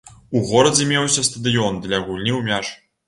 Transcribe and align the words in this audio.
У 0.37 0.39
горадзе 0.51 0.87
меўся 0.91 1.25
стадыён 1.29 1.77
для 1.85 2.01
гульні 2.09 2.33
ў 2.39 2.49
мяч. 2.49 2.65